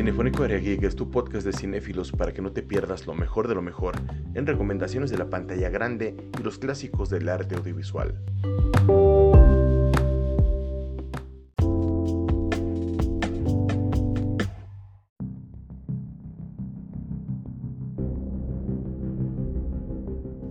[0.00, 3.48] Cinefónico Area Geek es tu podcast de cinéfilos para que no te pierdas lo mejor
[3.48, 3.96] de lo mejor
[4.32, 8.18] en recomendaciones de la pantalla grande y los clásicos del arte audiovisual.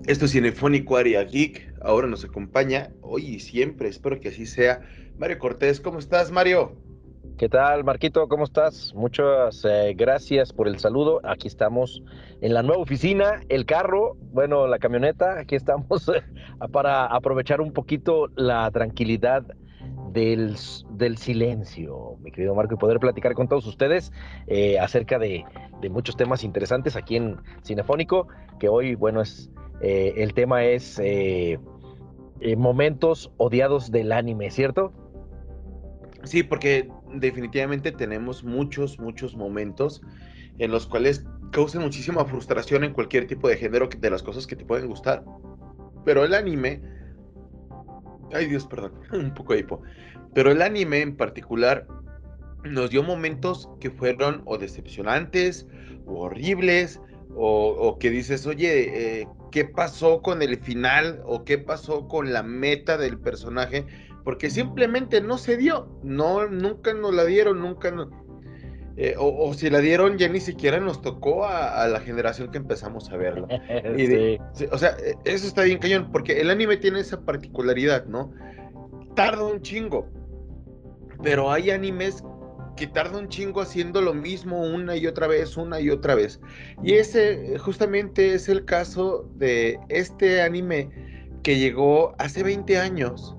[0.06, 1.74] Esto es Cinefónico Area Geek.
[1.82, 4.82] Ahora nos acompaña hoy y siempre, espero que así sea,
[5.18, 5.80] Mario Cortés.
[5.80, 6.78] ¿Cómo estás, Mario?
[7.40, 8.28] ¿Qué tal, Marquito?
[8.28, 8.94] ¿Cómo estás?
[8.94, 11.22] Muchas eh, gracias por el saludo.
[11.24, 12.04] Aquí estamos
[12.42, 15.40] en la nueva oficina, el carro, bueno, la camioneta.
[15.40, 16.12] Aquí estamos
[16.74, 19.46] para aprovechar un poquito la tranquilidad
[20.12, 20.58] del,
[20.90, 24.12] del, silencio, mi querido Marco, y poder platicar con todos ustedes
[24.48, 25.46] eh, acerca de,
[25.80, 28.28] de, muchos temas interesantes aquí en Cinefónico,
[28.60, 31.02] que hoy, bueno, es eh, el tema es
[32.58, 34.92] momentos odiados del anime, ¿cierto?
[36.24, 40.02] Sí, porque definitivamente tenemos muchos, muchos momentos
[40.58, 44.56] en los cuales causan muchísima frustración en cualquier tipo de género de las cosas que
[44.56, 45.24] te pueden gustar.
[46.06, 46.82] Pero el anime...
[48.34, 49.82] Ay Dios, perdón, un poco de hipo.
[50.34, 51.88] Pero el anime en particular
[52.64, 55.66] nos dio momentos que fueron o decepcionantes
[56.06, 57.02] o horribles
[57.36, 62.44] o, que dices, oye, eh, ¿qué pasó con el final o qué pasó con la
[62.44, 63.86] meta del personaje?
[64.30, 67.92] Porque simplemente no se dio, no, nunca nos la dieron, nunca
[68.96, 73.10] eh, o, si la dieron ya ni siquiera nos tocó a, la generación que empezamos
[73.10, 73.48] a verla.
[74.72, 78.32] o sea, e, eso está bien cañón, porque el anime tiene esa particularidad, ¿no?
[79.16, 80.08] Tarda un chingo,
[81.24, 82.24] pero hay animes
[82.78, 86.40] que tarda un chingo haciendo lo mismo una y otra vez, una y otra vez.
[86.84, 90.88] Y ese justamente es el caso de este anime
[91.42, 93.36] que llegó hace 20 años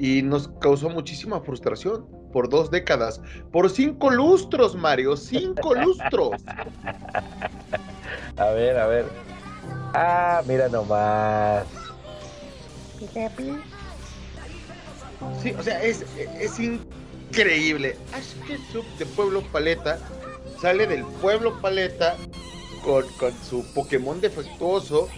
[0.00, 3.20] y nos causó muchísima frustración por dos décadas,
[3.52, 6.42] por cinco lustros, Mario, cinco lustros.
[8.38, 9.04] A ver, a ver.
[9.92, 11.66] Ah, mira nomás.
[15.42, 17.98] Sí, o sea, es, es increíble.
[18.14, 19.98] Ash Ketchum de Pueblo Paleta
[20.58, 22.16] sale del Pueblo Paleta
[22.82, 23.04] con,
[23.42, 25.08] su Pokémon defectuoso.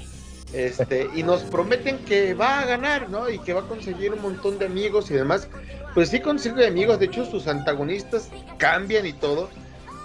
[0.53, 3.31] Este, y nos prometen que va a ganar, ¿no?
[3.31, 5.49] Y que va a conseguir un montón de amigos y demás.
[5.95, 9.49] Pues sí consigue amigos, de hecho sus antagonistas cambian y todo,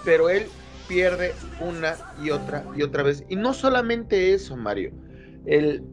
[0.06, 0.48] pero él
[0.88, 3.24] pierde una y otra y otra vez.
[3.30, 4.92] Y no solamente eso, Mario.
[5.46, 5.84] El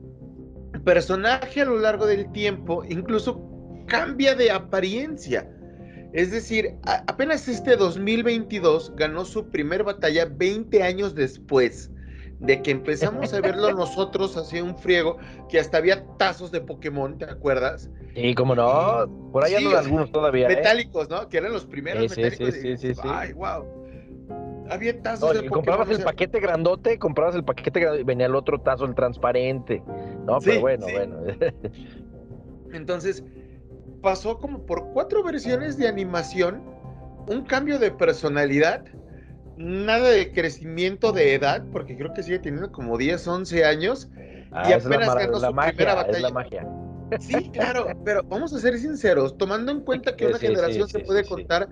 [0.84, 3.40] personaje a lo largo del tiempo incluso
[3.86, 5.48] cambia de apariencia.
[6.12, 11.90] Es decir, apenas este 2022 ganó su primer batalla 20 años después
[12.44, 15.16] de que empezamos a verlo nosotros hace un friego,
[15.48, 17.90] que hasta había tazos de Pokémon, ¿te acuerdas?
[18.14, 20.48] Y como no, por ahí hay algunos todavía.
[20.48, 20.56] ¿eh?
[20.56, 21.28] Metálicos, ¿no?
[21.28, 22.54] Que eran los primeros metálicos.
[22.54, 23.64] Sí, sí, sí, Ay, wow.
[24.70, 25.50] Había tazos de Pokémon.
[25.50, 29.82] Comprabas el paquete grandote, comprabas el paquete grandote y venía el otro tazo, el transparente.
[30.26, 31.16] No, pero bueno, bueno.
[32.72, 33.24] Entonces,
[34.02, 36.62] pasó como por cuatro versiones de animación,
[37.26, 38.84] un cambio de personalidad,
[39.56, 44.72] nada de crecimiento de edad, porque creo que sigue teniendo como 10, 11 años, y
[44.72, 46.20] apenas ganó su primera batalla.
[46.20, 46.66] la magia.
[47.20, 51.24] Sí, claro, pero vamos a ser sinceros, tomando en cuenta que una generación se puede
[51.24, 51.68] contar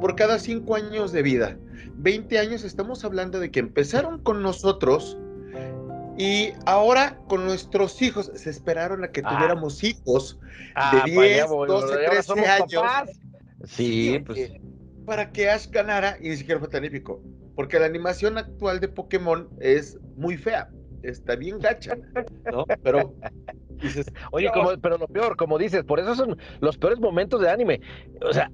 [0.00, 1.56] por cada 5 años de vida.
[1.96, 5.18] 20 años estamos hablando de que empezaron con nosotros
[6.16, 9.30] y ahora con nuestros hijos, se esperaron a que ah.
[9.30, 10.38] tuviéramos hijos
[11.04, 12.82] de 10, 12, 13 años.
[13.64, 14.52] Sí, pues.
[15.06, 17.22] Para que Ash ganara y ni siquiera fue tan épico.
[17.56, 20.70] Porque la animación actual de Pokémon es muy fea.
[21.02, 21.96] Está bien gacha,
[22.52, 22.64] ¿no?
[22.82, 23.14] Pero
[23.82, 27.50] dices, Oye, como, pero lo peor, como dices, por eso son los peores momentos de
[27.50, 27.80] anime.
[28.22, 28.50] O sea,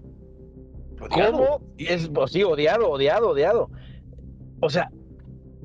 [0.99, 2.09] ¿cómo es?
[2.09, 3.71] Pues sí, odiado, odiado, odiado.
[4.61, 4.91] O sea,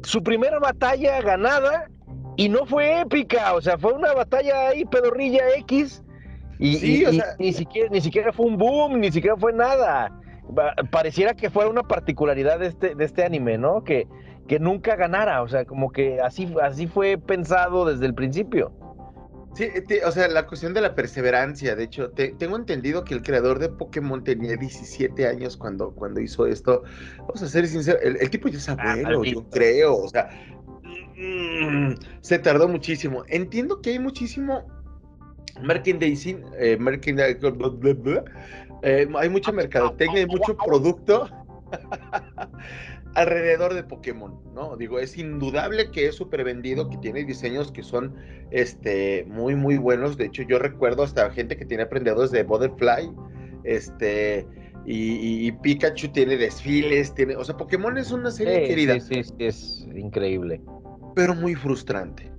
[0.03, 1.89] su primera batalla ganada
[2.37, 6.03] y no fue épica, o sea, fue una batalla ahí pedorrilla X
[6.59, 7.05] y,
[7.39, 10.11] ni siquiera ni siquiera fue un boom, ni siquiera fue nada.
[10.91, 13.83] Pareciera que fuera una particularidad de este de este anime, ¿no?
[13.83, 14.07] Que
[14.47, 18.73] que nunca ganara, o sea, como que así así fue pensado desde el principio.
[19.53, 19.69] Sí,
[20.05, 23.67] o sea, la cuestión de la perseverancia, de hecho, tengo entendido que el creador de
[23.67, 26.83] Pokémon tenía 17 años cuando, cuando hizo esto.
[27.19, 30.29] Vamos a ser sinceros, el, tipo ya es ah, abuelo, yo creo, o sea,
[31.17, 33.25] mm, se tardó muchísimo.
[33.27, 34.67] Entiendo que hay muchísimo
[35.61, 36.77] merchandising, eh,
[38.83, 41.29] eh, hay mucha mercadotecnia, hay mucho producto.
[43.15, 44.77] alrededor de Pokémon, ¿no?
[44.77, 48.15] Digo, es indudable que es súper vendido, que tiene diseños que son
[48.51, 50.17] este, muy, muy buenos.
[50.17, 53.11] De hecho, yo recuerdo hasta gente que tiene aprendedores de Butterfly,
[53.63, 54.47] este,
[54.85, 58.99] Y, Pikachu tiene desfiles, tiene, o sea, Pokémon es una serie querida.
[58.99, 60.61] Sí, sí, es increíble.
[61.15, 62.31] Pero muy frustrante.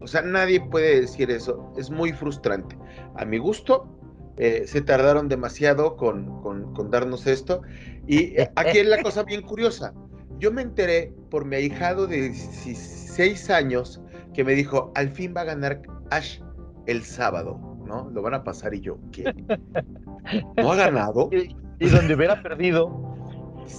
[0.00, 1.72] O sea, nadie puede decir eso.
[1.78, 2.76] Es muy frustrante.
[3.16, 3.97] A mi gusto,
[4.38, 7.62] eh, se tardaron demasiado con, con, darnos esto.
[8.06, 9.92] Y aquí es la cosa bien curiosa.
[10.38, 14.00] Yo me enteré por mi ahijado de 16 años
[14.32, 16.38] que me dijo, al fin va a ganar Ash
[16.86, 18.08] el sábado, ¿no?
[18.10, 19.24] Lo van a pasar y yo, ¿qué?
[20.56, 21.28] ¿No ha ganado?
[21.32, 23.07] Y, donde hubiera perdido.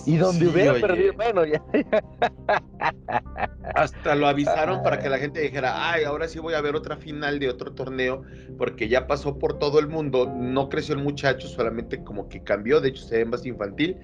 [0.05, 1.63] Y donde hubiera perdido, bueno, ya.
[3.75, 6.97] Hasta lo avisaron para que la gente dijera, ay, ahora sí voy a ver otra
[6.97, 8.23] final de otro torneo,
[8.57, 12.81] porque ya pasó por todo el mundo, no creció el muchacho, solamente como que cambió,
[12.81, 13.97] de hecho se ve más infantil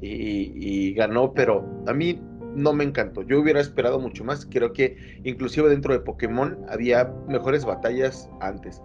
[0.00, 2.20] y, ganó, pero a mí
[2.54, 3.22] no me encantó.
[3.22, 4.46] Yo hubiera esperado mucho más.
[4.50, 8.82] Creo que inclusive dentro de Pokémon había mejores batallas antes.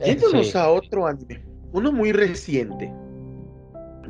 [0.00, 1.42] Eh, Yéndonos a otro anime,
[1.72, 2.92] uno muy reciente.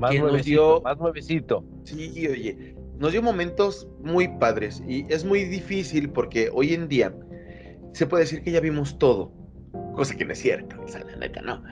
[0.00, 1.64] Más nuevecito, más nuevecito.
[1.85, 7.14] Sí, oye, nos dio momentos muy padres y es muy difícil porque hoy en día
[7.93, 9.32] se puede decir que ya vimos todo,
[9.94, 11.62] cosa que no es cierto, o sea, la neta no.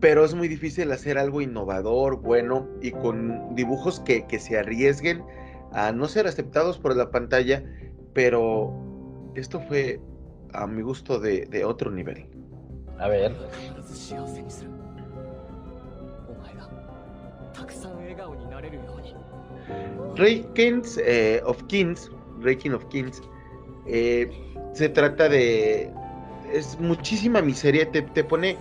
[0.00, 5.22] Pero es muy difícil hacer algo innovador, bueno y con dibujos que, se arriesguen
[5.72, 7.62] a no ser aceptados por la pantalla,
[8.14, 8.72] pero
[9.34, 10.00] esto fue
[10.52, 12.26] a mi gusto de, de otro nivel.
[12.98, 13.34] A ver.
[20.16, 22.10] Rey eh, of Kings,
[22.58, 23.22] King of Kings,
[23.86, 24.30] eh,
[24.74, 25.92] se trata de.
[26.52, 28.56] Es muchísima miseria, te, te, pone.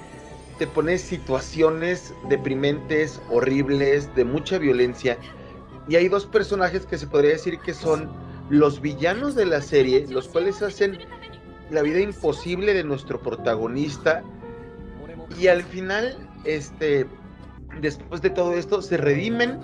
[0.57, 5.17] Te pone situaciones deprimentes, horribles, de mucha violencia.
[5.87, 8.09] Y hay dos personajes que se podría decir que son
[8.49, 10.99] los villanos de la serie, los cuales hacen
[11.71, 14.23] la vida imposible de nuestro protagonista.
[15.39, 17.07] Y al final, este,
[17.81, 19.59] después de todo esto, se redimen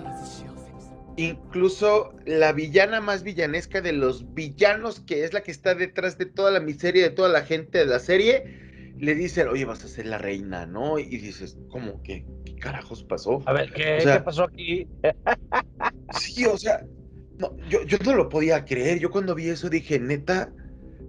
[1.16, 6.26] incluso la villana más villanesca de los villanos, que es la que está detrás de
[6.26, 9.88] toda la miseria de toda la gente de la serie, le dicen, oye, vas a
[9.88, 10.98] ser la reina, ¿no?
[10.98, 12.02] Y dices, ¿cómo?
[12.02, 13.42] ¿Qué, qué carajos pasó?
[13.46, 14.88] A ver, ¿qué, pasó aquí?
[16.18, 16.84] sí, o sea,
[17.68, 18.98] yo, yo no lo podía creer.
[18.98, 20.50] Yo cuando vi eso dije, neta,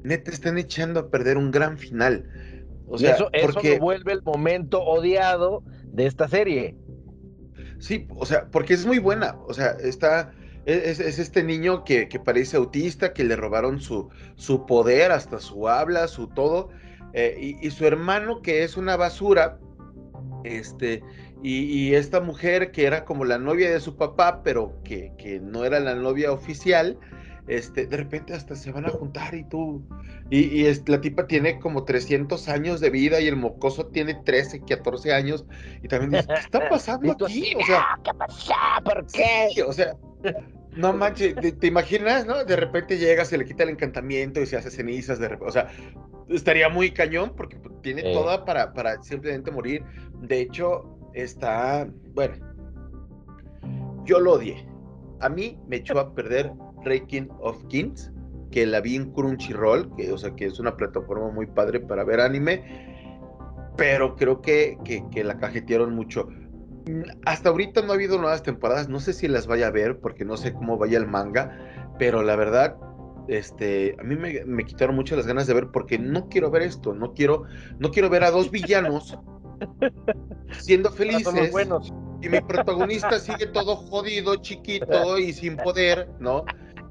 [0.04, 2.30] neta, están echando a perder un gran final.
[2.88, 3.80] O sea, eso, porque...
[3.80, 6.76] vuelve el momento odiado de esta serie.
[7.80, 9.36] Sí, o sea, porque es muy buena.
[9.48, 10.32] O sea, está.
[10.66, 16.08] Es, este niño que, parece autista, que le robaron su, su poder, hasta su habla,
[16.10, 16.70] su todo.
[17.14, 19.60] Eh, y, su hermano, que es una basura.
[20.44, 21.04] Este.
[21.44, 25.64] Y, esta mujer que era como la novia de su papá, pero que, que no
[25.64, 26.98] era la novia oficial
[27.48, 29.82] este, de repente hasta se van a juntar y tú,
[30.30, 35.14] y, la tipa tiene como 300 años de vida y el mocoso tiene 13, 14
[35.14, 35.46] años,
[35.82, 37.56] y también dices, ¿qué está pasando aquí?
[37.56, 38.54] O sea, ¿qué pasó?
[38.84, 39.64] ¿Por qué?
[39.64, 39.96] o sea,
[40.76, 42.44] no manches, te, imaginas, no?
[42.44, 45.70] De repente llega, se le quita el encantamiento y se hace cenizas, de o sea,
[46.30, 49.84] estaría muy cañón porque pues, tiene toda para, para simplemente morir.
[50.22, 52.36] De hecho, está, bueno,
[54.06, 54.68] yo lo odié.
[55.20, 56.52] A mí me echó a perder
[57.08, 58.12] King of Kings,
[58.52, 62.04] que la vi en Crunchyroll, que, o sea, que es una plataforma muy padre para
[62.04, 62.64] ver anime,
[63.76, 66.28] pero creo que, que, la cajetearon mucho.
[66.88, 70.00] Mm, hasta ahorita no ha habido nuevas temporadas, no sé si las vaya a ver,
[70.00, 72.78] porque no sé cómo vaya el manga, pero la verdad,
[73.28, 76.94] este, a mí me, quitaron mucho las ganas de ver, porque no quiero ver esto,
[76.94, 77.44] no quiero,
[77.80, 79.18] no quiero ver a dos villanos
[80.60, 81.52] siendo felices.
[82.20, 86.46] Y mi protagonista sigue todo jodido, chiquito y sin poder, ¿no?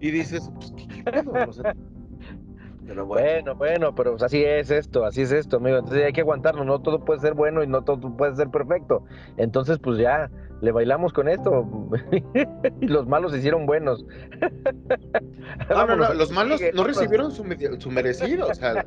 [0.07, 1.05] Y dices, pues, ¿qué,
[2.87, 3.55] pero bueno.
[3.57, 5.79] bueno, pero pues, así es esto, así es esto, amigo.
[5.79, 9.05] Entonces hay que aguantarlo, no todo puede ser bueno y no todo puede ser perfecto.
[9.37, 11.67] Entonces, pues ya, le bailamos con esto.
[12.81, 14.05] y los malos se hicieron buenos.
[15.69, 17.45] no, no, no, los malos no recibieron su,
[17.91, 18.49] merecido.
[18.49, 18.85] O sea,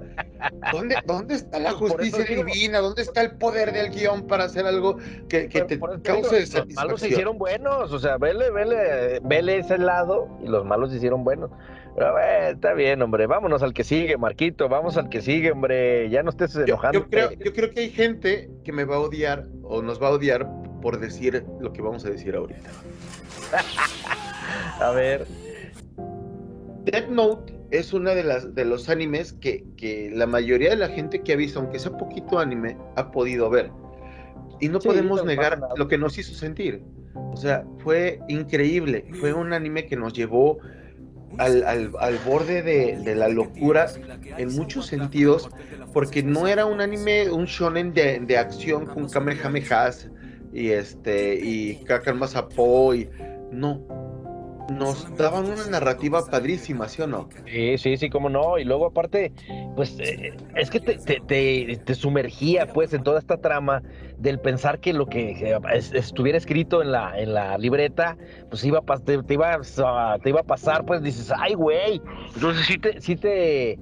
[0.72, 2.80] ¿dónde, ¿dónde está la justicia divina?
[2.80, 4.98] ¿Dónde está el poder del guion para hacer algo
[5.28, 6.68] que, que te cause satisfacción?
[6.68, 7.92] Los malos se hicieron buenos.
[7.92, 11.52] O sea, vele, vele, vele ese lado y los malos se hicieron buenos.
[11.96, 13.28] Pero, está bien, hombre.
[13.28, 14.70] Vámonos al que sigue, Marquito.
[14.70, 16.10] Vamos al que sigue, hombre.
[16.10, 17.00] Ya no estés enojando.
[17.00, 20.08] Yo, creo, yo creo que hay gente que me va a odiar o nos va
[20.08, 20.48] a odiar
[20.82, 22.70] por decir lo que vamos a decir ahorita.
[24.80, 25.26] a ver.
[26.86, 30.90] Death Note es una de las de los animes que, que, la mayoría de la
[30.90, 33.72] gente que ha visto, aunque sea poquito anime, ha podido ver.
[34.60, 36.84] Y no podemos negar lo que nos hizo sentir.
[37.32, 39.06] O sea, fue increíble.
[39.20, 40.60] Fue un anime que nos llevó
[41.38, 43.88] al, al, borde de, de, la locura
[44.38, 45.50] en muchos sentidos,
[45.94, 50.10] porque no era un anime, un shonen de, de acción con kamehamehas,
[50.54, 53.10] y este y Kakan Masapo y
[53.52, 54.00] no
[54.72, 57.30] nos daban una narrativa padrísima, ¿sí o no?
[57.46, 58.58] Sí, sí, sí, cómo no.
[58.58, 59.32] Y luego aparte,
[59.76, 63.82] pues eh, es que te, sumergía pues en toda esta trama
[64.18, 65.58] del pensar que lo que
[65.94, 68.18] estuviera escrito en la, en la libreta,
[68.50, 69.60] pues iba te, te, iba,
[70.24, 72.02] te iba a pasar, pues dices, ay, güey.
[72.36, 73.80] Entonces sí te, sí te,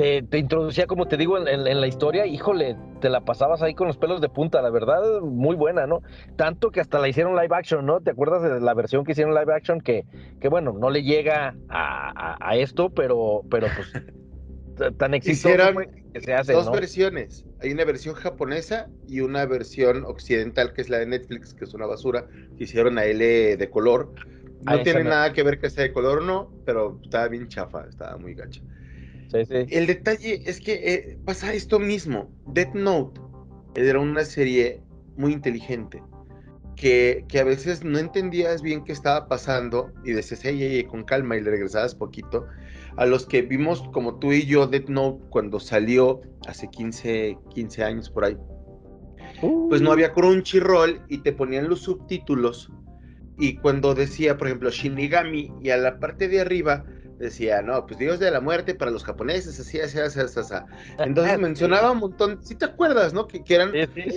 [0.00, 3.98] te, introducía, como te digo, en, la historia, híjole, te la pasabas ahí con los
[3.98, 6.02] pelos de punta, la verdad, muy buena, ¿no?
[6.36, 8.00] Tanto que hasta la hicieron live action, ¿no?
[8.00, 9.80] ¿Te acuerdas de la versión que hicieron live action?
[9.80, 10.04] Que,
[10.40, 13.92] que bueno, no le llega a, esto, pero, pero pues
[14.96, 15.56] tan exitoso
[16.14, 16.54] que se hace.
[16.54, 17.44] Dos versiones.
[17.60, 21.74] Hay una versión japonesa y una versión occidental, que es la de Netflix, que es
[21.74, 22.26] una basura,
[22.56, 24.14] que hicieron a L de color.
[24.62, 27.48] No ah, tiene nada que ver que sea de color o no, pero estaba bien
[27.48, 28.62] chafa, estaba muy gacha.
[29.32, 32.30] El detalle es que eh, pasa esto mismo.
[32.48, 33.20] Death Note
[33.74, 34.82] era una serie
[35.16, 36.02] muy inteligente.
[36.76, 41.36] Que, que, a veces no entendías bien qué estaba pasando y decías, hey, con calma
[41.36, 42.46] y le regresabas poquito.
[42.96, 47.84] A los que vimos como tú y yo Death Note cuando salió hace 15, 15
[47.84, 48.36] años por ahí,
[49.68, 49.92] pues no uh.
[49.92, 52.70] había Crunchyroll y te ponían los subtítulos.
[53.38, 56.84] Y cuando decía, por ejemplo, Shinigami y a la parte de arriba
[57.20, 60.54] decía, no, pues Dios de la muerte para los japoneses, así, así, así, así,
[60.98, 63.26] Entonces mencionaba un montón, si te acuerdas, ¿no?
[63.28, 63.72] Que, eran,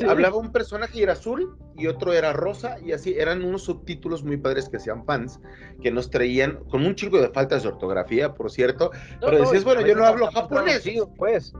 [0.10, 4.24] hablaba un personaje y era azul y otro era rosa y así, eran unos subtítulos
[4.24, 5.40] muy padres que hacían fans,
[5.82, 9.86] que nos traían, con un chico de faltas de ortografía, por cierto, pero decías, bueno,
[9.86, 10.84] yo no hablo japonés.
[11.18, 11.54] Pues.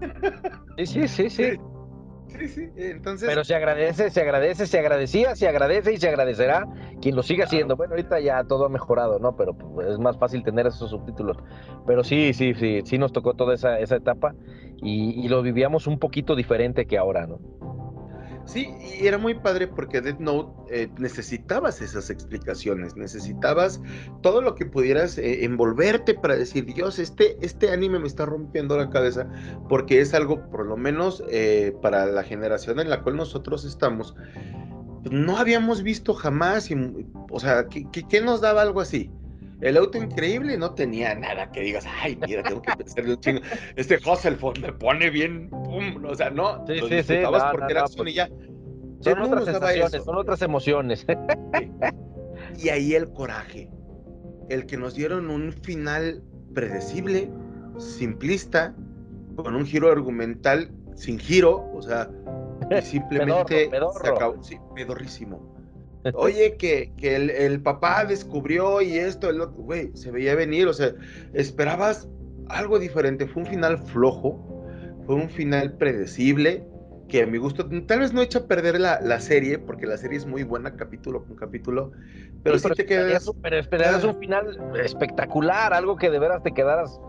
[0.76, 1.58] Sí, sí, sí, sí.
[2.76, 3.28] Entonces.
[3.28, 6.66] Pero se agradece, se agradece, se agradecía, se agradece y se agradecerá
[7.00, 7.76] quien lo siga haciendo.
[7.76, 9.36] Bueno, ahorita ya todo ha mejorado, ¿no?
[9.36, 11.36] Pero pues, es más fácil tener esos subtítulos.
[11.86, 14.34] Pero sí, sí, sí, sí nos tocó toda esa, esa etapa
[14.82, 17.38] y, y lo vivíamos un poquito diferente que ahora, ¿no?
[18.46, 23.80] Sí, y era muy padre porque Death Note eh, necesitabas esas explicaciones, necesitabas
[24.22, 28.76] todo lo que pudieras eh, envolverte para decir, Dios, este, este anime me está rompiendo
[28.76, 29.28] la cabeza,
[29.68, 34.14] porque es algo, por lo menos eh, para la generación en la cual nosotros estamos,
[35.10, 36.68] no habíamos visto jamás,
[37.30, 39.10] o sea, ¿qué, qué nos daba algo así?
[39.60, 43.40] El auto increíble no tenía nada que digas, ay, mira, tengo que pensarle un chingo.
[43.76, 47.18] Este Hasselhoff me pone bien, pum, o sea, no, sí, sí, sí,
[47.52, 48.28] porque era acción y ya.
[49.00, 51.06] Son otras sensaciones, son otras emociones.
[52.58, 53.70] Y ahí el coraje,
[54.48, 56.22] el que nos dieron un final
[56.54, 57.30] predecible,
[57.78, 58.74] simplista,
[59.36, 62.10] con un giro argumental sin giro, o sea,
[62.82, 65.55] simplemente se acabó, sí, pedorrísimo.
[66.14, 70.92] Oye, que, el, papá descubrió y esto, el otro, güey, se veía venir, o sea,
[71.32, 72.08] esperabas
[72.48, 73.26] algo diferente.
[73.26, 74.64] Fue un final flojo,
[75.04, 76.64] fue un final predecible,
[77.08, 80.18] que a mi gusto, tal vez no echa a perder la, serie, porque la serie
[80.18, 81.92] es muy buena capítulo con capítulo,
[82.42, 83.30] pero sí, te quedas...
[83.42, 87.00] Pero esperabas un final espectacular, algo que de veras te quedaras...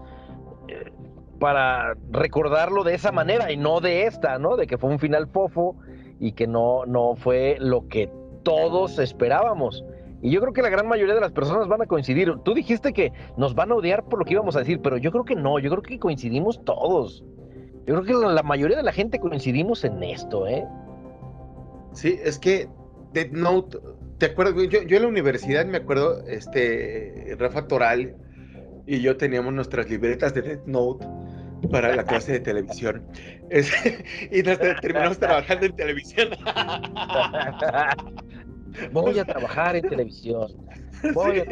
[0.68, 0.92] Eh,
[1.40, 4.58] para recordarlo de esa manera y no de esta, ¿no?
[4.58, 5.76] De que fue un final fofo
[6.20, 8.10] y que no, no fue lo que
[8.48, 9.84] todos esperábamos.
[10.22, 12.34] Y yo creo que la gran mayoría de las personas van a coincidir.
[12.46, 15.12] Tú dijiste que nos van a odiar por lo que íbamos a decir, pero yo
[15.12, 17.26] creo que no, yo creo que coincidimos todos.
[17.86, 20.66] Yo creo que la, mayoría de la gente coincidimos en esto, ¿eh?
[21.92, 22.70] Sí, es que
[23.12, 23.80] Dead Note,
[24.18, 24.56] ¿te acuerdas?
[24.70, 28.16] Yo, yo en la universidad me acuerdo, este, Rafa Toral
[28.86, 31.06] y yo teníamos nuestras libretas de Dead Note
[31.70, 33.06] para la clase de televisión.
[34.32, 36.30] y nos terminamos trabajando en televisión.
[38.92, 40.52] Voy a trabajar en televisión.
[41.14, 41.44] Voy a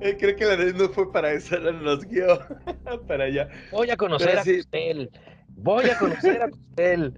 [0.00, 2.40] eh, Creo que la vez no fue para eso, nos guió
[3.06, 3.48] para allá.
[3.70, 5.10] Voy a conocer a Costel.
[5.48, 7.14] Voy a conocer a Costel.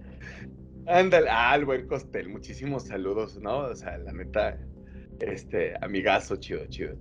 [0.85, 3.59] Ándale, ah, buen Costel, muchísimos saludos, ¿no?
[3.59, 4.59] O sea, la neta,
[5.19, 6.95] este, amigazo, chido, chido.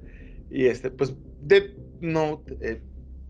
[0.51, 2.81] Y este, pues, de Note, eh,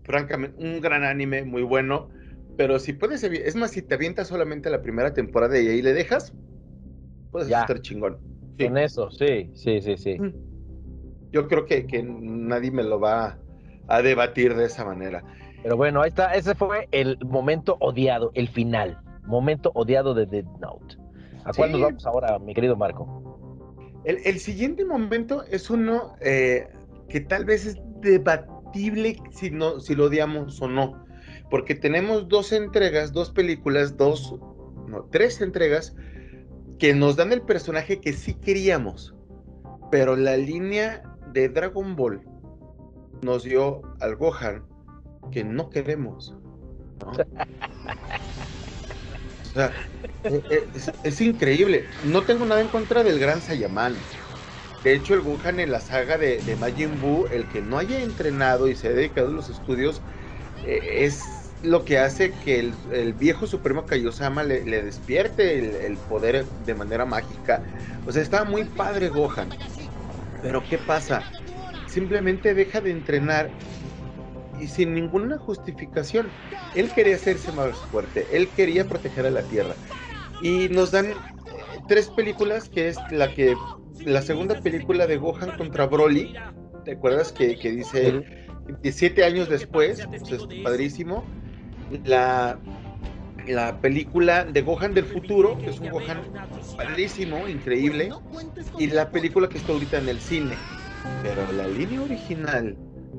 [0.03, 2.09] francamente, un gran anime, muy bueno.
[2.55, 5.93] Pero si puedes, es más, si te avientas solamente la primera temporada y ahí le
[5.93, 6.33] dejas,
[7.33, 8.17] puedes estar chingón.
[8.59, 10.17] En eso, sí, sí, sí, sí.
[11.31, 13.39] Yo creo que, que nadie me lo va
[13.87, 15.23] a debatir de esa manera.
[15.63, 20.45] Pero bueno, ahí está, ese fue el momento odiado, el final, momento odiado de Dead
[20.61, 20.97] Note.
[21.43, 23.31] ¿A cuál nos vamos ahora, mi querido Marco?
[24.05, 26.67] El, siguiente momento es uno eh,
[27.09, 31.05] que tal vez es debatible si, no, si lo odiamos o no.
[31.49, 34.35] Porque tenemos dos entregas, dos películas, dos,
[34.87, 35.95] no, tres entregas
[36.79, 39.15] que nos dan el personaje que sí queríamos.
[39.91, 42.21] Pero la línea de Dragon Ball
[43.21, 44.63] nos dio al Gohan
[45.31, 46.35] que no queremos.
[49.43, 49.71] O sea,
[50.23, 50.67] eh, eh,
[51.03, 51.85] es, increíble.
[52.05, 53.95] No tengo nada en contra del gran Sayaman.
[54.83, 58.67] De hecho, el Gohan en la saga de, Majin Buu, el que no haya entrenado
[58.67, 60.01] y se haya dedicado a los estudios,
[60.65, 61.21] eh, es
[61.63, 62.59] lo que hace que
[62.91, 67.63] el, viejo Supremo Kaiosama le, despierte el, poder de manera mágica.
[68.05, 69.49] O sea, estaba muy padre Gohan.
[70.41, 71.23] Pero ¿qué pasa?
[71.87, 73.49] Simplemente deja de entrenar
[74.59, 76.27] y sin ninguna justificación.
[76.75, 79.73] Él quería hacerse más fuerte, él quería proteger a la Tierra.
[80.41, 81.15] Y nos dan eh,
[81.87, 83.55] tres películas, que es la que
[84.05, 86.33] la segunda película de Gohan contra Broly.
[86.83, 88.25] ¿Te acuerdas que, dice
[88.81, 90.05] 17 años después?
[90.09, 91.23] Pues es padrísimo.
[92.05, 92.57] La,
[93.47, 96.21] la película de Gohan del futuro, que es un Gohan
[96.77, 98.09] padrísimo, increíble.
[98.77, 100.55] Y la película que está ahorita en el cine.
[101.21, 102.77] Pero la línea original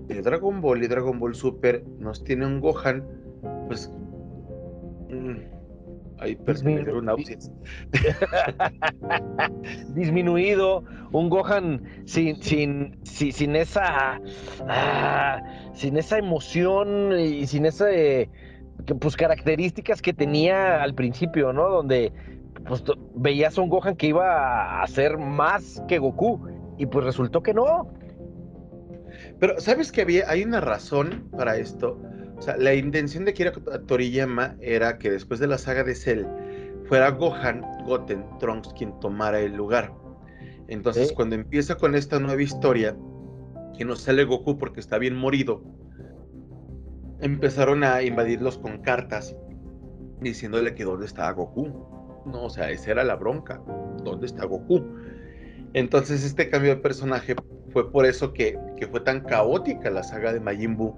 [0.09, 3.05] de Dragon Ball y Dragon Ball Super nos tiene un Gohan,
[3.67, 3.91] pues.
[5.11, 5.37] Mmm,
[6.19, 6.37] ahí
[9.95, 14.21] Disminuido, un Gohan sin, sin, sin, esa.
[14.69, 15.43] Ah,
[15.75, 17.87] sin esa emoción y sin esa.
[19.01, 21.69] Pues características que tenía al principio, ¿no?
[21.69, 22.13] Donde
[22.67, 22.83] pues,
[23.15, 26.49] veías a un Gohan que iba a ser más que Goku.
[26.77, 27.89] Y pues resultó que no.
[29.39, 30.29] Pero, ¿sabes que había?
[30.29, 32.01] Hay una razón para esto.
[32.37, 33.53] O sea, la intención de Kira
[33.87, 36.25] Toriyama era que después de la saga de Cell
[36.89, 39.93] fuera Gohan, Goten, Trunks quien tomara el lugar.
[40.69, 42.97] Entonces, cuando empieza con esta nueva historia,
[43.77, 45.63] que no sale Goku porque está bien morido,
[47.21, 49.37] empezaron a invadirlos con cartas
[50.21, 51.69] diciéndole que dónde estaba Goku.
[52.27, 53.61] No, o sea, esa era la bronca.
[54.03, 54.83] ¿Dónde está Goku?
[55.75, 57.35] Entonces, este cambio de personaje
[57.75, 58.57] fue por eso que,
[58.91, 60.97] fue tan caótica la saga de Majin Buu,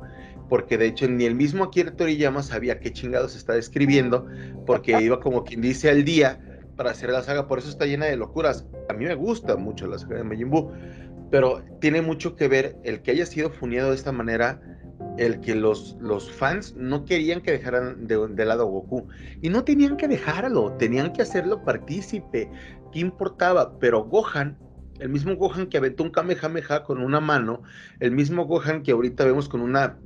[0.48, 4.26] porque de hecho ni el mismo Akira Toriyama sabía qué chingados estaba escribiendo,
[4.66, 6.38] porque iba como quien dice al día
[6.76, 8.66] para hacer la saga, por eso está llena de locuras.
[8.90, 10.72] A mí me gusta mucho la saga de Majin Buu,
[11.30, 14.60] pero tiene mucho que ver el que haya sido funeado de esta manera,
[15.18, 19.08] el que los, los fans no querían que dejaran de, lado a Goku.
[19.42, 22.50] Y no tenían que dejarlo, tenían que hacerlo partícipe.
[22.92, 23.78] ¿Qué importaba?
[23.78, 24.58] Pero Gohan
[24.98, 27.62] el mismo Gohan que aventó un Kamehameha con una mano,
[28.00, 29.98] el mismo Gohan que ahorita vemos con una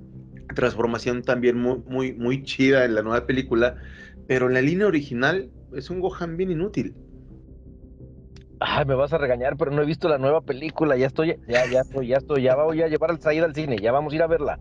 [0.54, 3.76] transformación también muy, muy, muy chida en la nueva película,
[4.26, 6.94] pero en la línea original es un Gohan bien inútil.
[8.62, 10.94] Ay, me vas a regañar, pero no he visto la nueva película.
[10.96, 13.90] Ya estoy, ya, ya estoy, ya estoy, ya voy a llevar al al cine, ya
[13.90, 14.58] vamos a ir a verla.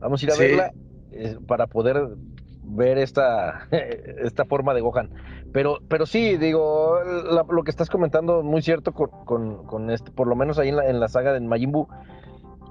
[0.00, 0.72] Vamos a ir a verla
[1.12, 2.16] eh, para poder
[2.62, 5.10] ver esta, esta forma de Gohan.
[5.52, 10.36] Pero, pero sí, digo, lo que estás comentando muy cierto con, con, este, por lo
[10.36, 11.88] menos ahí en la, en la saga de Majin Buu,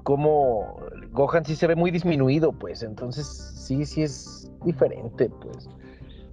[0.04, 0.78] como
[1.12, 5.70] Gohan sí se ve muy disminuido, pues, entonces sí, sí es diferente, pues.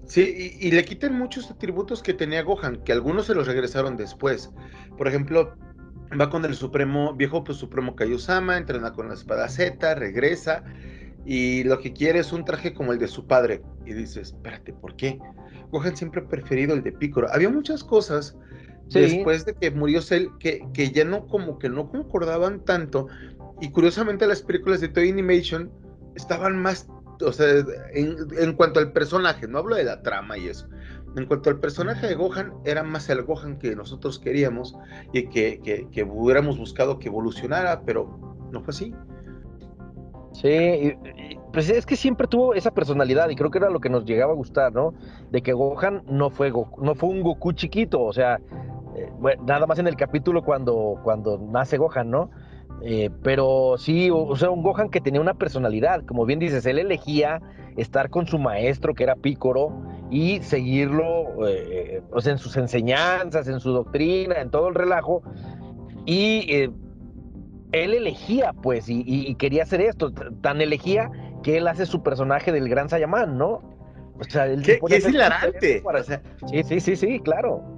[0.07, 4.53] Sí, y, le quitan muchos atributos que tenía Gohan, que algunos se los regresaron después.
[4.97, 5.57] Por ejemplo,
[6.19, 10.65] va con el Supremo, viejo pues Supremo Kaiosama, entrena con la espada Z, regresa,
[11.25, 13.63] y lo que quiere es un traje como el de su padre.
[13.85, 15.19] Y dices, espérate, ¿por qué?
[15.71, 17.29] Gohan siempre ha preferido el de Piccolo.
[17.33, 18.37] Había muchas cosas
[18.91, 23.09] después de que murió Cell que, que ya no como que no concordaban tanto.
[23.61, 25.71] Y curiosamente las películas de Toy Animation
[26.15, 26.89] estaban más,
[27.21, 27.65] o sea,
[27.95, 30.69] en, cuanto al personaje, no hablo de la trama y eso.
[31.17, 34.77] En cuanto al personaje de Gohan, era más el Gohan que nosotros queríamos
[35.13, 38.19] y que, que, que hubiéramos buscado que evolucionara, pero
[38.53, 38.95] no fue así.
[40.33, 40.95] Sí,
[41.55, 44.33] pues es que siempre tuvo esa personalidad y creo que era lo que nos llegaba
[44.33, 44.93] a gustar, ¿no?
[45.31, 48.39] De que Gohan no fue, no fue un Goku chiquito, o sea,
[48.95, 49.11] eh,
[49.47, 52.31] nada más en el capítulo cuando, cuando nace Gohan, ¿no?
[52.83, 56.79] Eh, pero sí, o, sea, un Gohan que tenía una personalidad, como bien dices, él
[56.79, 57.41] elegía
[57.77, 59.73] estar con su maestro, que era Pícoro,
[60.11, 65.23] y seguirlo, eh, o sea, en sus enseñanzas, en su doctrina, en todo el relajo,
[66.05, 66.71] y
[67.73, 70.13] él elegía, pues, y, quería hacer esto.
[70.13, 71.11] Tan elegía
[71.43, 73.63] que él hace su personaje del Gran Sayaman, ¿no?
[74.19, 75.83] O sea, él ¿Qué, es hilarante.
[76.47, 77.76] sí, sí, sí, sí, claro.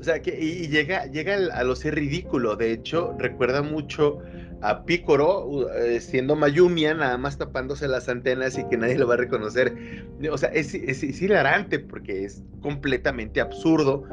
[0.00, 2.56] O sea, que y, llega, llega a lo ser ridículo.
[2.56, 4.18] De hecho, recuerda mucho
[4.62, 9.14] a Picoro eh, siendo Mayumia, nada más tapándose las antenas y que nadie lo va
[9.14, 9.74] a reconocer.
[10.30, 14.04] O sea, es, es, es hilarante porque es completamente absurdo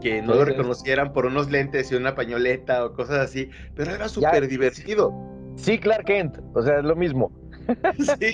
[0.00, 4.08] que no lo reconocieran por unos lentes y una pañoleta o cosas así, pero era
[4.08, 5.12] súper divertido.
[5.56, 7.30] Sí, Clark Kent, o sea, es lo mismo.
[8.18, 8.32] sí,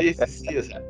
[0.00, 0.82] sí, sí, o sea.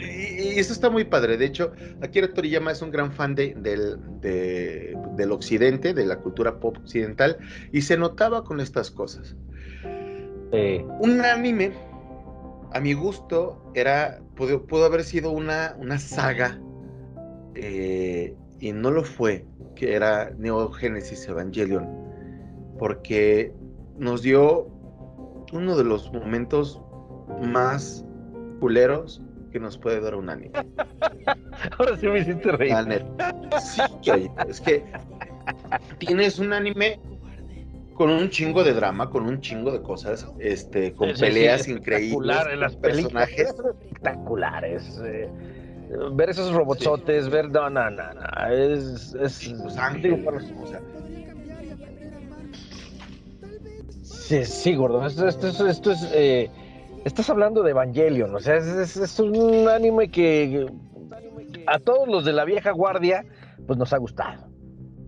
[0.00, 1.36] Y, eso está muy padre.
[1.36, 6.58] De hecho, Akira Toriyama es un gran fan de, del, del occidente, de la cultura
[6.58, 7.38] pop occidental,
[7.72, 9.36] y se notaba con estas cosas.
[11.00, 11.72] Un anime
[12.72, 16.60] a mi gusto, era, pudo, haber sido una, una saga,
[17.54, 21.88] eh, y no lo fue, que era Neo Genesis Evangelion,
[22.78, 23.52] porque
[23.98, 24.68] nos dio
[25.52, 26.80] uno de los momentos
[27.42, 28.04] más
[28.60, 30.52] culeros que nos puede dar un anime.
[31.78, 33.04] Ahora sí me hiciste reír.
[33.60, 34.84] Sí, es que
[35.98, 36.98] tienes un anime
[37.94, 42.76] con un chingo de drama, con un chingo de cosas, este, con peleas increíbles, las
[42.76, 45.00] personajes espectaculares.
[45.04, 45.28] Eh,
[46.12, 49.52] ver esos robotsotes, ver no, no, no, no, es, es
[54.02, 55.04] Sí, sí, gordo.
[55.04, 56.48] Esto, esto, esto es eh,
[57.04, 60.66] Estás hablando de Evangelion, o sea, es, un anime que
[61.66, 63.24] a todos los de la vieja guardia,
[63.66, 64.48] pues nos ha gustado.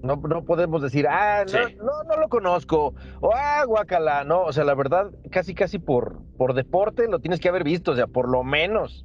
[0.02, 1.44] No, no podemos decir, ah,
[1.78, 6.20] no, no, lo conozco, o ah, guacala, no, o sea, la verdad, casi, casi por,
[6.38, 9.04] por deporte lo tienes que haber visto, o sea, por lo menos.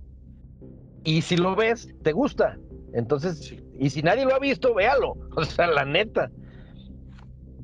[1.04, 2.58] Y si lo ves, te gusta.
[2.94, 6.32] Entonces, y si nadie lo ha visto, véalo, o sea, la neta.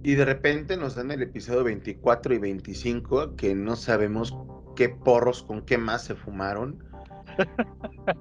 [0.04, 4.36] Y de repente nos dan el episodio 24 y 25 que no sabemos
[4.76, 6.84] qué porros con qué más se fumaron.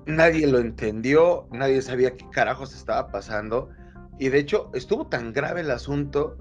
[0.06, 3.70] nadie lo entendió, nadie sabía qué carajos estaba pasando.
[4.18, 6.36] Y de hecho, estuvo tan grave el asunto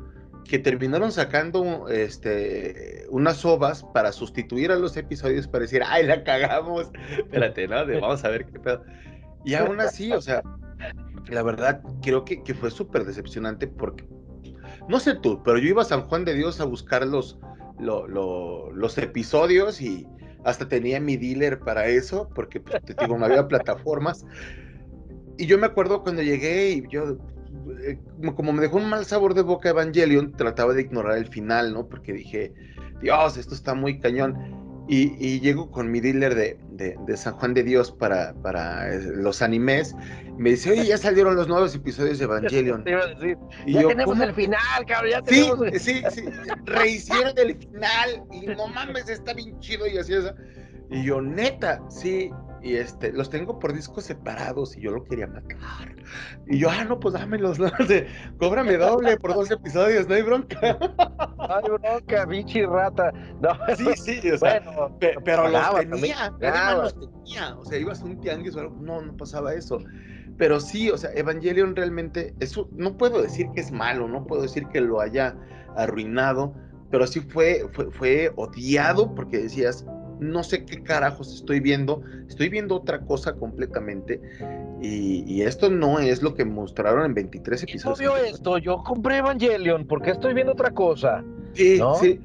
[0.45, 6.23] que terminaron sacando este, unas ovas para sustituir a los episodios para decir, ay, la
[6.23, 6.91] cagamos.
[7.17, 7.85] Espérate, ¿no?
[8.01, 8.83] vamos a ver qué pedo.
[9.45, 10.43] Y aún así, o sea,
[11.27, 14.05] la verdad, creo que, que fue súper decepcionante porque
[14.87, 17.39] no sé tú, pero yo iba a San Juan de Dios a buscar los,
[17.81, 20.07] los episodios y
[20.43, 24.25] hasta tenía mi dealer para eso, porque pues, no había plataformas.
[25.37, 27.17] Y yo me acuerdo cuando llegué y yo,
[27.83, 27.99] eh,
[28.35, 31.87] como me dejó un mal sabor de boca Evangelion, trataba de ignorar el final, ¿no?
[31.87, 32.53] Porque dije,
[33.01, 34.35] Dios, esto está muy cañón.
[34.87, 39.41] Y, llego con mi dealer de, de, San Juan de Dios para, para eh, los
[39.41, 39.95] animes.
[40.37, 42.83] me dice, oye, ya salieron los nuevos episodios de Evangelion.
[43.65, 45.67] Y ya tenemos el final, cabrón, ya tenemos.
[45.73, 46.23] Sí, sí, sí.
[46.65, 50.33] Rehicieron el final y no mames, está bien chido y así es.
[50.89, 52.31] Y yo, neta, sí
[52.63, 55.57] y este, los tengo por discos separados y yo lo quería matar.
[56.47, 57.69] Y yo, ah, no, pues dámelos, ¿no?
[57.87, 60.77] De, cóbrame doble por dos episodios, no hay bronca.
[61.37, 63.11] No hay bronca, bichi rata.
[63.41, 63.49] No.
[63.75, 64.61] Sí, sí, o sea,
[64.99, 66.29] pero los tenía,
[66.75, 67.55] los tenía.
[67.57, 69.79] O sea, ibas a un tianguis o algo, no, no pasaba eso.
[70.37, 74.43] Pero sí, o sea, Evangelion realmente, eso, no puedo decir que es malo, no puedo
[74.43, 75.35] decir que lo haya
[75.75, 76.53] arruinado,
[76.89, 79.85] pero sí fue, fue, fue odiado porque decías,
[80.21, 84.21] no sé qué carajos estoy viendo, estoy viendo otra cosa completamente.
[84.81, 87.99] Y, esto no es lo que mostraron en 23 episodios.
[87.99, 91.23] Yo esto, yo compré Evangelion, porque estoy viendo otra cosa?
[91.53, 92.19] Sí, sí.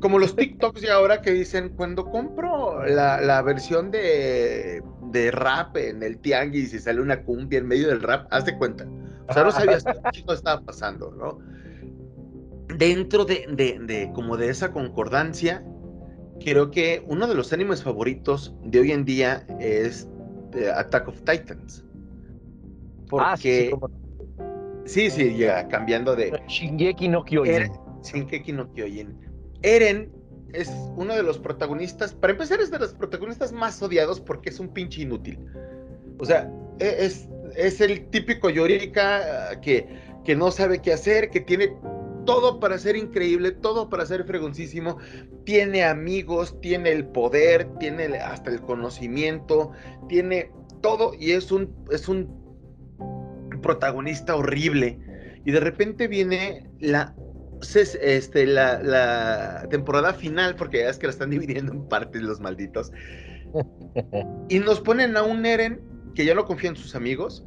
[0.00, 6.02] Como los TikToks de ahora que dicen, cuando compro la, versión de, de, rap en
[6.02, 8.86] el tianguis y sale una cumbia en medio del rap, haz de cuenta.
[9.28, 11.38] O sea, no sabías qué estaba pasando, ¿no?
[12.76, 15.64] Dentro de, de, como de esa concordancia,
[16.42, 20.08] creo que uno de los animes favoritos de hoy en día es
[20.54, 21.84] eh, Attack of Titans.
[23.18, 23.72] Ah, porque...
[24.84, 26.32] sí, sí, ya cambiando de...
[26.48, 27.70] Shingeki no Kyojin.
[28.02, 29.16] Shingeki no Kyojin.
[29.62, 30.10] Eren
[30.52, 34.58] es uno de los protagonistas, para empezar es de los protagonistas más odiados porque es
[34.58, 35.38] un pinche inútil.
[36.18, 39.86] O sea, e, es, es el típico Yorika ah, que,
[40.24, 41.72] que no sabe qué hacer, que tiene
[42.24, 44.98] todo para ser increíble, todo para ser fregoncísimo.
[45.44, 49.72] Tiene amigos, tiene el poder, tiene hasta el conocimiento,
[50.08, 52.28] tiene todo y es un, es un
[53.62, 54.98] protagonista horrible.
[55.44, 57.14] Y de repente viene la,
[57.74, 62.40] este, la, la temporada final, porque ya es que la están dividiendo en partes los
[62.40, 62.92] malditos.
[64.48, 65.80] y nos ponen a un Eren
[66.14, 67.44] que ya no confía en sus amigos,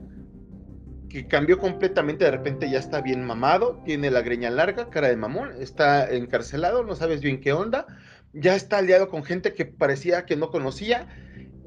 [1.13, 5.15] que cambió completamente, de repente ya está bien mamado, tiene la greña larga, cara de
[5.15, 7.85] mamón, está encarcelado, no sabes bien qué onda,
[8.33, 11.07] ya está aliado con gente que parecía que no conocía,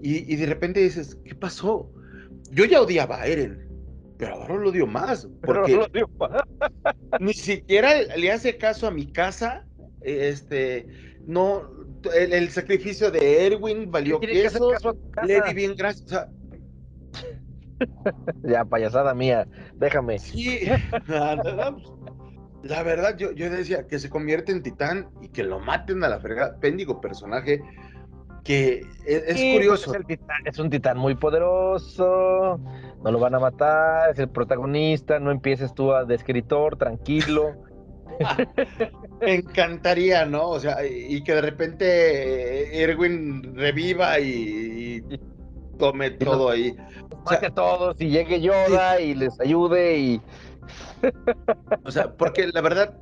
[0.02, 1.92] y, de repente dices, ¿qué pasó?
[2.50, 3.68] Yo ya odiaba a Eren,
[4.18, 5.78] pero ahora lo odio más, porque
[7.20, 9.64] ni siquiera le hace caso a mi casa,
[10.00, 10.88] este,
[11.24, 11.70] no,
[12.12, 14.70] el, sacrificio de Erwin valió queso,
[15.24, 16.26] le di bien gracias,
[18.42, 20.18] ya, payasada mía, déjame.
[20.18, 20.60] Sí,
[21.08, 26.08] la verdad, yo, yo decía que se convierte en titán y que lo maten a
[26.08, 26.58] la fregada.
[26.58, 27.60] Péndigo personaje
[28.46, 29.92] que e, es, pues, curioso.
[30.44, 32.60] Es, un titán muy poderoso,
[33.02, 37.56] no lo van a matar, es el protagonista, no empieces tú a, de escritor, tranquilo.
[39.20, 40.48] me encantaría, ¿no?
[40.48, 45.02] O sea, y que de repente Erwin reviva y,
[45.78, 46.76] tome todo ahí.
[47.24, 50.22] O sea, todos y llegue Yoda y les ayude y.
[51.84, 52.98] o sea, porque la verdad,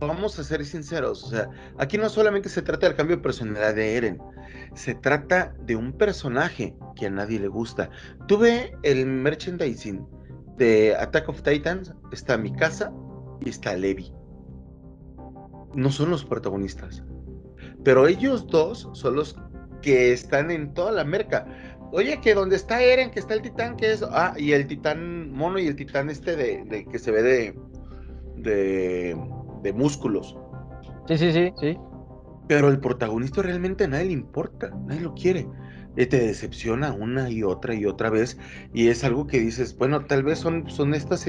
[0.00, 3.74] vamos a ser sinceros, o sea, aquí no solamente se trata del cambio de personalidad
[3.74, 4.22] de Eren,
[4.74, 7.90] se trata de un personaje que a nadie le gusta.
[8.26, 10.06] Tuve el merchandising
[10.56, 12.92] de Attack of Titans, está mi casa
[13.40, 14.12] y está Levi.
[15.74, 17.02] No son los protagonistas,
[17.84, 19.36] pero ellos dos son los
[19.82, 21.46] que están en toda la merca.
[21.90, 24.02] Oye, que donde está Eren, que está el titán, que es.
[24.02, 27.58] Ah, y el titán mono y el titán este de, que se ve de,
[28.36, 29.16] de
[29.62, 30.36] de músculos.
[31.06, 31.76] Sí, sí, sí, sí.
[32.48, 35.46] Pero el protagonista realmente a nadie le importa, nadie lo quiere.
[35.96, 38.38] te decepciona una y otra y otra vez.
[38.72, 41.26] Y es algo que dices, bueno, tal vez son, son estas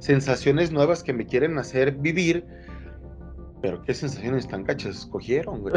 [0.00, 2.44] sensaciones nuevas que me quieren hacer vivir.
[3.60, 5.74] Pero qué sensaciones tan cachas escogieron, güey.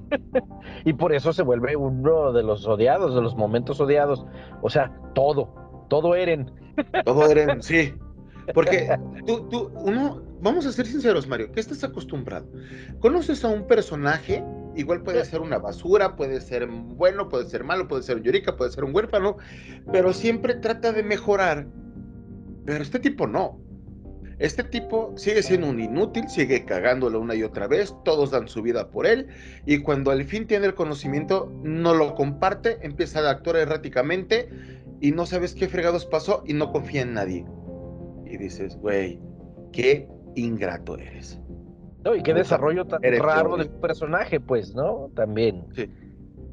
[0.84, 4.24] y por eso se vuelve uno de los odiados, de los momentos odiados.
[4.62, 6.50] O sea, todo, todo Eren.
[7.04, 7.94] Todo Eren, sí.
[8.52, 8.94] Porque
[9.26, 12.46] tú, tú, uno, vamos a ser sinceros, Mario, ¿qué estás acostumbrado?
[13.00, 14.44] Conoces a un personaje,
[14.76, 18.56] igual puede ser una basura, puede ser bueno, puede ser malo, puede ser un llorica,
[18.56, 19.38] puede ser un huérfano,
[19.92, 21.66] pero siempre trata de mejorar.
[22.66, 23.63] Pero este tipo no.
[24.38, 28.62] Este tipo sigue siendo un inútil, sigue cagándolo una y otra vez, todos dan su
[28.62, 29.28] vida por él,
[29.66, 34.48] y cuando al fin tiene el conocimiento, no lo comparte, empieza a actuar erráticamente
[35.00, 37.44] y no sabes qué fregados pasó y no confía en nadie.
[38.26, 39.20] Y dices, güey,
[39.72, 41.40] qué ingrato eres.
[42.04, 45.10] No, y qué desarrollo tan raro del personaje, pues, ¿no?
[45.14, 45.64] También.
[45.74, 45.88] Sí.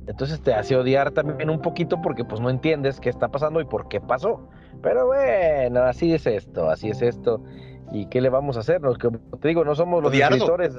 [0.07, 3.65] Entonces te hace odiar también un poquito porque pues no entiendes qué está pasando y
[3.65, 4.47] por qué pasó.
[4.81, 7.43] Pero bueno, así es esto, así es esto.
[7.91, 8.81] ¿Y qué le vamos a hacer?
[8.81, 9.09] Los que
[9.41, 10.75] te digo, no somos los escritores.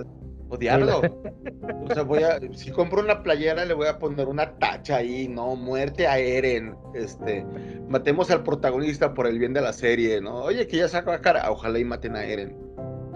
[0.49, 1.01] Odiarlo.
[1.85, 5.27] o sea, voy a, si compro una playera, le voy a poner una tacha ahí,
[5.27, 5.57] ¿no?
[5.57, 6.75] Muerte a Eren.
[6.95, 7.47] Este,
[7.89, 10.43] matemos al protagonista por el bien de la serie, ¿no?
[10.43, 12.57] Oye, que ya saco la cara, ojalá y maten a Eren.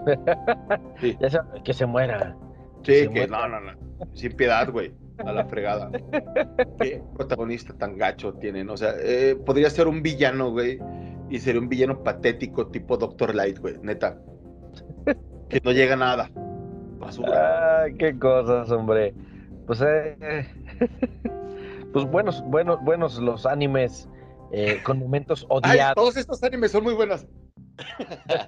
[1.63, 2.35] que se muera.
[2.83, 3.71] Sí, que, no, no, no.
[4.13, 4.93] Sin piedad, güey.
[5.25, 5.89] A la fregada.
[6.81, 8.69] ¿Qué protagonista tan gacho tienen?
[8.69, 10.79] O sea, eh, podría ser un villano, güey.
[11.29, 13.75] Y sería un villano patético tipo Doctor Light, güey.
[13.81, 14.17] Neta.
[15.49, 16.31] Que no llega a nada.
[16.99, 17.83] Basura.
[17.83, 19.13] Ay, qué cosas, hombre.
[19.65, 20.47] Pues, eh,
[21.93, 24.07] pues buenos, buenos, buenos los animes
[24.51, 25.95] eh, con momentos odiados.
[25.95, 27.25] todos estos animes son muy buenos.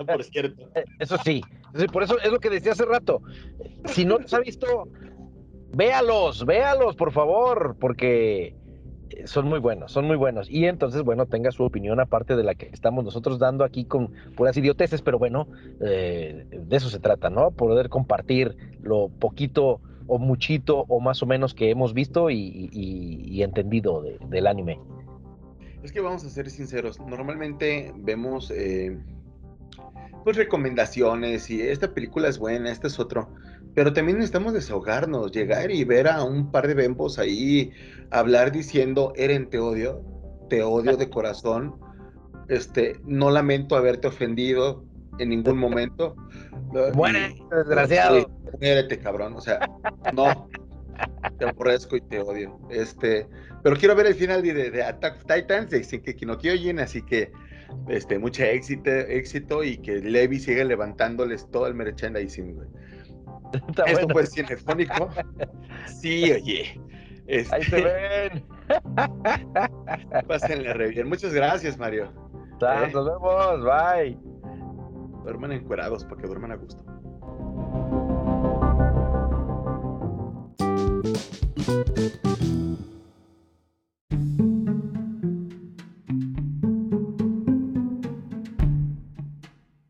[0.08, 0.70] por cierto.
[0.76, 1.42] Eh, eso sí,
[1.92, 3.22] por eso es lo que decía hace rato.
[3.86, 4.88] Si no los ha visto,
[5.74, 8.56] véalos, véalos, por favor, porque
[9.10, 10.50] eh, son muy buenos, son muy buenos.
[10.50, 14.12] Y entonces, bueno, tenga su opinión aparte de la que estamos nosotros dando aquí con
[14.36, 15.48] puras idioteces, pero bueno,
[15.82, 17.52] eh, de eso se trata, ¿no?
[17.52, 24.04] Poder compartir lo poquito o muchito o más o menos que hemos visto y, entendido
[24.28, 24.80] del anime.
[25.84, 28.52] Es que vamos a ser sinceros, normalmente vemos
[30.24, 33.30] pues recomendaciones y esta película es buena, este es otro.
[33.76, 37.72] Pero también necesitamos desahogarnos, llegar y ver a un par de bembos ahí
[38.12, 40.02] hablar diciendo, Eren, te odio,
[40.50, 41.76] te odio de corazón,
[42.48, 44.84] este, no lamento haberte ofendido
[45.20, 46.16] en ningún momento.
[46.94, 48.30] Muere, desgraciado.
[48.60, 49.60] Muérete, cabrón, o sea,
[50.14, 50.50] no,
[51.38, 52.60] te aborrezco y te odio.
[52.70, 53.28] Este,
[53.64, 57.32] pero quiero ver el final de, de Attack Titans, de que no oyen, así que
[57.88, 62.68] este, mucho éxito, éxito y que Levi siga levantándoles todo el merchandising, güey.
[63.86, 65.10] Esto fue cinefónico.
[65.86, 66.80] Sí, oye.
[67.28, 67.56] Este...
[67.56, 68.46] Ahí se ven.
[70.28, 71.08] Pásenle re bien.
[71.08, 72.12] Muchas gracias, Mario.
[72.62, 72.92] ¿Eh?
[72.94, 73.64] Nos vemos.
[73.64, 74.18] Bye.
[75.24, 76.84] Duerman encuerados para que duerman a gusto.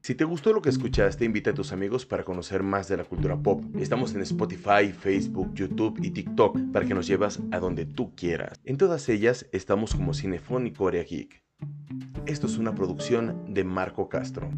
[0.10, 3.04] Si te gustó lo que escuchaste, invita a tus amigos para conocer más de la
[3.04, 3.64] cultura pop.
[3.78, 8.60] Estamos en Spotify, Facebook, YouTube y TikTok para que nos llevas a donde tú quieras.
[8.66, 11.44] En todas ellas estamos como Cinefónico Corea Geek.
[12.26, 14.50] Esto es una producción de Marco Castro.